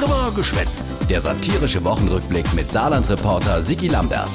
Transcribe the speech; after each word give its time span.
Drüber 0.00 0.32
geschwätzt. 0.34 0.86
Der 1.10 1.20
satirische 1.20 1.84
Wochenrückblick 1.84 2.54
mit 2.54 2.70
Saarland-Reporter 2.70 3.60
Sigi 3.60 3.86
Lambert. 3.86 4.30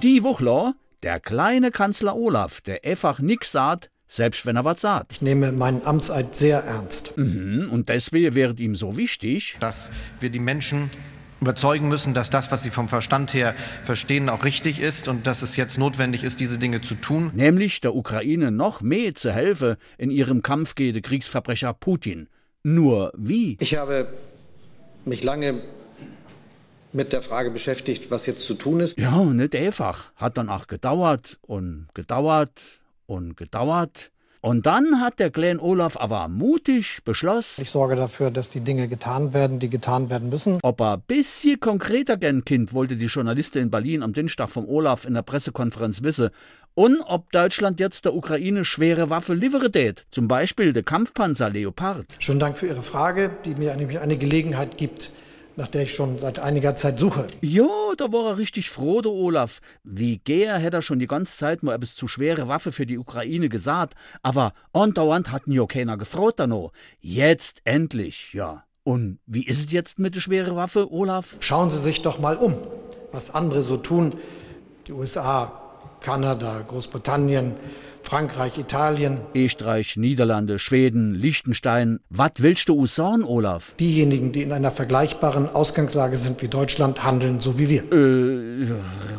Die 0.00 0.22
Wuchler, 0.22 0.74
der 1.02 1.18
kleine 1.18 1.72
Kanzler 1.72 2.14
Olaf, 2.14 2.60
der 2.60 2.84
einfach 2.84 3.18
nix 3.18 3.50
sagt, 3.50 3.90
selbst 4.06 4.46
wenn 4.46 4.54
er 4.54 4.64
was 4.64 4.80
sagt. 4.80 5.14
Ich 5.14 5.22
nehme 5.22 5.50
meinen 5.50 5.84
Amtseid 5.84 6.36
sehr 6.36 6.62
ernst. 6.62 7.14
Mhm, 7.16 7.68
und 7.72 7.88
deswegen 7.88 8.36
wäre 8.36 8.54
ihm 8.58 8.76
so 8.76 8.96
wichtig, 8.96 9.56
dass 9.58 9.90
wir 10.20 10.30
die 10.30 10.38
Menschen 10.38 10.88
überzeugen 11.40 11.88
müssen, 11.88 12.14
dass 12.14 12.30
das, 12.30 12.52
was 12.52 12.62
sie 12.62 12.70
vom 12.70 12.86
Verstand 12.86 13.34
her 13.34 13.56
verstehen, 13.82 14.28
auch 14.28 14.44
richtig 14.44 14.78
ist 14.78 15.08
und 15.08 15.26
dass 15.26 15.42
es 15.42 15.56
jetzt 15.56 15.78
notwendig 15.78 16.22
ist, 16.22 16.38
diese 16.38 16.58
Dinge 16.58 16.80
zu 16.80 16.94
tun. 16.94 17.32
nämlich 17.34 17.80
der 17.80 17.96
Ukraine 17.96 18.52
noch 18.52 18.82
mehr 18.82 19.16
zu 19.16 19.32
helfen 19.32 19.78
in 19.98 20.12
ihrem 20.12 20.42
Kampf 20.42 20.76
gegen 20.76 20.94
den 20.94 21.02
Kriegsverbrecher 21.02 21.74
Putin. 21.74 22.28
Nur 22.62 23.12
wie? 23.16 23.56
Ich 23.60 23.76
habe 23.76 24.06
mich 25.06 25.22
lange 25.22 25.62
mit 26.92 27.12
der 27.12 27.22
Frage 27.22 27.50
beschäftigt, 27.50 28.10
was 28.10 28.26
jetzt 28.26 28.44
zu 28.44 28.54
tun 28.54 28.80
ist. 28.80 28.98
Ja, 28.98 29.22
nicht 29.22 29.54
einfach. 29.54 30.12
Hat 30.16 30.38
dann 30.38 30.48
auch 30.48 30.66
gedauert 30.66 31.38
und 31.42 31.88
gedauert 31.94 32.80
und 33.06 33.36
gedauert. 33.36 34.10
Und 34.46 34.64
dann 34.64 35.00
hat 35.00 35.18
der 35.18 35.30
kleine 35.30 35.60
Olaf 35.60 35.96
aber 35.96 36.28
mutig 36.28 37.00
beschlossen, 37.04 37.62
Ich 37.62 37.70
sorge 37.70 37.96
dafür, 37.96 38.30
dass 38.30 38.48
die 38.48 38.60
Dinge 38.60 38.86
getan 38.86 39.34
werden, 39.34 39.58
die 39.58 39.68
getan 39.68 40.08
werden 40.08 40.28
müssen. 40.28 40.60
ob 40.62 40.80
er 40.80 40.98
bisschen 40.98 41.58
konkreter 41.58 42.16
gern 42.16 42.44
Kind, 42.44 42.72
wollte 42.72 42.94
die 42.94 43.06
Journalistin 43.06 43.62
in 43.62 43.70
Berlin 43.72 44.04
am 44.04 44.12
Dienstag 44.12 44.48
vom 44.48 44.68
Olaf 44.68 45.04
in 45.04 45.14
der 45.14 45.22
Pressekonferenz 45.22 46.04
wissen. 46.04 46.28
Und 46.74 47.00
ob 47.08 47.32
Deutschland 47.32 47.80
jetzt 47.80 48.04
der 48.04 48.14
Ukraine 48.14 48.64
schwere 48.64 49.10
Waffe 49.10 49.34
liefere 49.34 49.72
tät. 49.72 50.06
Zum 50.12 50.28
Beispiel 50.28 50.72
der 50.72 50.84
Kampfpanzer 50.84 51.50
Leopard. 51.50 52.06
Schönen 52.20 52.38
Dank 52.38 52.56
für 52.56 52.68
Ihre 52.68 52.82
Frage, 52.82 53.32
die 53.44 53.56
mir 53.56 53.72
eine 53.72 54.16
Gelegenheit 54.16 54.78
gibt, 54.78 55.10
nach 55.56 55.68
der 55.68 55.82
ich 55.82 55.94
schon 55.94 56.18
seit 56.18 56.38
einiger 56.38 56.74
Zeit 56.74 56.98
suche. 56.98 57.26
Jo, 57.40 57.94
da 57.96 58.12
war 58.12 58.26
er 58.30 58.38
richtig 58.38 58.70
froh, 58.70 59.00
der 59.00 59.12
Olaf. 59.12 59.60
Wie 59.82 60.18
gär 60.18 60.58
hätte 60.58 60.78
er 60.78 60.82
schon 60.82 60.98
die 60.98 61.06
ganze 61.06 61.36
Zeit 61.36 61.62
mal 61.62 61.74
etwas 61.74 61.94
zu 61.94 62.08
schwere 62.08 62.48
Waffe 62.48 62.72
für 62.72 62.86
die 62.86 62.98
Ukraine 62.98 63.48
gesagt, 63.48 63.94
aber 64.22 64.52
andauernd 64.72 65.32
hatten 65.32 65.52
jo 65.52 65.66
keiner 65.66 65.96
gefroht 65.96 66.38
da 66.38 66.46
no. 66.46 66.72
Jetzt 67.00 67.62
endlich, 67.64 68.32
ja. 68.34 68.64
Und 68.84 69.18
wie 69.26 69.44
ist 69.44 69.66
es 69.66 69.72
jetzt 69.72 69.98
mit 69.98 70.14
der 70.14 70.20
schwere 70.20 70.54
Waffe, 70.54 70.92
Olaf? 70.92 71.36
Schauen 71.40 71.70
Sie 71.70 71.78
sich 71.78 72.02
doch 72.02 72.20
mal 72.20 72.36
um, 72.36 72.56
was 73.10 73.30
andere 73.34 73.62
so 73.62 73.76
tun. 73.76 74.14
Die 74.86 74.92
USA, 74.92 75.60
Kanada, 76.00 76.62
Großbritannien, 76.68 77.54
Frankreich, 78.06 78.56
Italien. 78.56 79.20
Österreich, 79.34 79.96
Niederlande, 79.96 80.60
Schweden, 80.60 81.12
Liechtenstein. 81.12 81.98
Was 82.08 82.30
willst 82.38 82.68
du 82.68 82.86
sagen, 82.86 83.24
Olaf? 83.24 83.74
Diejenigen, 83.80 84.30
die 84.30 84.42
in 84.42 84.52
einer 84.52 84.70
vergleichbaren 84.70 85.48
Ausgangslage 85.48 86.16
sind 86.16 86.40
wie 86.40 86.46
Deutschland, 86.46 87.02
handeln 87.02 87.40
so 87.40 87.58
wie 87.58 87.68
wir. 87.68 87.82
Äh, 87.92 88.72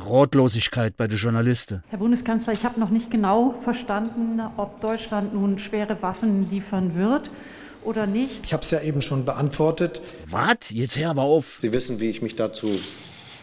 Rotlosigkeit 0.06 0.96
bei 0.96 1.08
den 1.08 1.18
Journalisten. 1.18 1.84
Herr 1.90 2.00
Bundeskanzler, 2.00 2.54
ich 2.54 2.64
habe 2.64 2.80
noch 2.80 2.90
nicht 2.90 3.12
genau 3.12 3.56
verstanden, 3.62 4.40
ob 4.56 4.80
Deutschland 4.80 5.34
nun 5.34 5.60
schwere 5.60 6.02
Waffen 6.02 6.50
liefern 6.50 6.96
wird 6.96 7.30
oder 7.84 8.08
nicht. 8.08 8.46
Ich 8.46 8.54
habe 8.54 8.64
es 8.64 8.72
ja 8.72 8.80
eben 8.80 9.02
schon 9.02 9.26
beantwortet. 9.26 10.02
Was? 10.28 10.70
Jetzt 10.70 10.96
hör 10.96 11.10
aber 11.10 11.24
auf. 11.24 11.58
Sie 11.60 11.74
wissen, 11.74 12.00
wie 12.00 12.10
ich 12.10 12.22
mich 12.22 12.38
dazu 12.38 12.70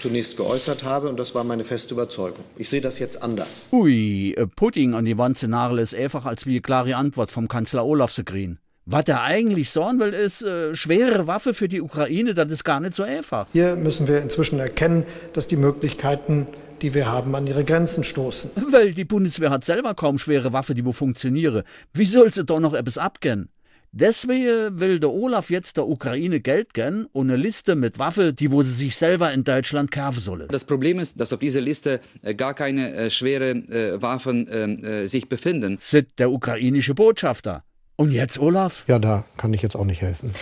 zunächst 0.05 0.37
geäußert 0.37 0.85
habe, 0.85 1.09
und 1.09 1.19
das 1.19 1.35
war 1.35 1.45
meine 1.45 1.65
feste 1.65 1.95
Überzeugung. 1.95 2.45
Ich 2.59 2.69
sehe 2.69 2.83
das 2.83 2.99
jetzt 2.99 3.23
anders. 3.23 3.67
Ui, 3.73 4.35
äh, 4.37 4.47
Pudding 4.47 4.93
an 4.93 5.07
die 5.07 5.17
Wand 5.17 5.39
Szenario 5.39 5.79
ist 5.79 5.95
einfach 5.95 6.27
als 6.27 6.45
wie 6.45 6.51
eine 6.51 6.61
klare 6.61 6.95
Antwort 6.97 7.31
vom 7.31 7.49
Kanzler 7.49 7.87
Olaf 7.87 8.13
zu 8.13 8.23
kriegen. 8.23 8.59
Was 8.85 9.07
er 9.07 9.23
eigentlich 9.23 9.71
sagen 9.71 10.01
will, 10.01 10.13
ist, 10.13 10.43
äh, 10.43 10.75
schwere 10.75 11.27
Waffe 11.27 11.55
für 11.55 11.69
die 11.69 11.81
Ukraine, 11.81 12.35
das 12.35 12.53
ist 12.53 12.65
gar 12.65 12.81
nicht 12.81 12.93
so 12.93 13.03
einfach. 13.03 13.47
Hier 13.55 13.77
müssen 13.77 14.07
wir 14.07 14.21
inzwischen 14.21 14.59
erkennen, 14.59 15.05
dass 15.33 15.47
die 15.47 15.57
Möglichkeiten, 15.57 16.49
die 16.83 16.93
wir 16.93 17.11
haben, 17.11 17.35
an 17.35 17.47
ihre 17.47 17.65
Grenzen 17.65 18.05
stoßen. 18.05 18.51
Weil 18.73 18.93
die 18.93 19.07
Bundeswehr 19.07 19.49
hat 19.49 19.65
selber 19.65 19.95
kaum 19.95 20.19
schwere 20.19 20.53
Waffe, 20.53 20.75
die 20.75 20.85
wo 20.85 20.93
funktioniere. 20.93 21.65
Wie 21.95 22.05
soll 22.05 22.31
sie 22.31 22.45
doch 22.45 22.61
noch 22.61 22.75
etwas 22.75 22.99
abgehen? 22.99 23.49
Deswegen 23.97 24.81
will 24.81 24.99
der 24.99 25.11
Olaf 25.11 25.51
jetzt 25.51 25.77
der 25.77 25.87
Ukraine 25.87 26.41
Geld 26.41 26.75
geben 26.75 27.07
und 27.13 27.31
eine 27.31 27.41
Liste 27.41 27.77
mit 27.77 28.01
Waffe, 28.01 28.33
die 28.33 28.51
wo 28.51 28.61
sie 28.61 28.73
sich 28.73 28.97
selber 28.97 29.33
in 29.33 29.45
Deutschland 29.45 29.93
kaufen 29.93 30.19
sollen. 30.19 30.49
Das 30.49 30.65
Problem 30.65 30.99
ist, 30.99 31.21
dass 31.21 31.33
auf 31.33 31.39
dieser 31.39 31.61
Liste 31.61 32.01
äh, 32.23 32.35
gar 32.35 32.55
keine 32.55 32.93
äh, 32.93 33.09
schwere 33.09 33.51
äh, 33.51 34.03
Waffen 34.03 34.49
ähm, 34.51 34.85
äh, 34.85 35.07
sich 35.07 35.29
befinden. 35.29 35.79
Sit 35.81 36.19
der 36.19 36.33
ukrainische 36.33 36.93
Botschafter. 36.93 37.63
Und 37.95 38.11
jetzt, 38.11 38.37
Olaf? 38.41 38.83
Ja, 38.89 38.99
da 38.99 39.25
kann 39.37 39.55
ich 39.55 39.63
jetzt 39.63 39.77
auch 39.77 39.85
nicht 39.85 40.03
helfen. 40.03 40.35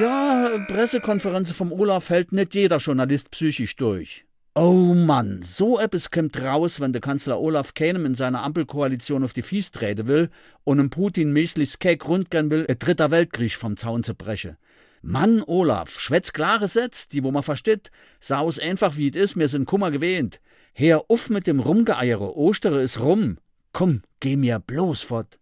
Ja, 0.00 0.64
Pressekonferenzen 0.68 1.54
vom 1.54 1.70
Olaf 1.70 2.08
hält 2.08 2.32
nicht 2.32 2.54
jeder 2.54 2.78
Journalist 2.78 3.30
psychisch 3.30 3.76
durch. 3.76 4.24
Oh 4.56 4.94
Mann, 4.94 5.42
so 5.44 5.78
etwas 5.78 6.10
kommt 6.10 6.42
raus, 6.42 6.80
wenn 6.80 6.92
der 6.92 7.00
Kanzler 7.00 7.38
Olaf 7.38 7.72
keinem 7.74 8.04
in 8.04 8.16
seiner 8.16 8.42
Ampelkoalition 8.42 9.22
auf 9.22 9.32
die 9.32 9.42
Fies 9.42 9.70
treten 9.70 10.08
will 10.08 10.28
und 10.64 10.78
dem 10.78 10.90
Putin 10.90 11.32
mäßigst 11.32 11.78
keck 11.78 12.08
rundgern 12.08 12.50
will, 12.50 12.66
ein 12.68 12.78
dritter 12.80 13.12
Weltkrieg 13.12 13.52
vom 13.52 13.76
Zaun 13.76 14.02
zu 14.02 14.16
brechen. 14.16 14.56
Mann, 15.02 15.44
Olaf, 15.46 16.00
schwätz 16.00 16.32
klare 16.32 16.66
Sätze, 16.66 17.08
die 17.10 17.22
wo 17.22 17.30
man 17.30 17.44
versteht, 17.44 17.92
sah 18.18 18.40
aus 18.40 18.58
einfach 18.58 18.96
wie 18.96 19.10
es 19.10 19.14
ist, 19.14 19.36
mir 19.36 19.46
sind 19.46 19.66
Kummer 19.66 19.92
gewähnt. 19.92 20.40
Hör 20.74 21.04
auf 21.08 21.30
mit 21.30 21.46
dem 21.46 21.60
Rumgeeiere, 21.60 22.36
Ostere 22.36 22.82
ist 22.82 22.98
rum. 22.98 23.38
Komm, 23.72 24.02
geh 24.18 24.34
mir 24.34 24.58
bloß 24.58 25.02
fort. 25.02 25.39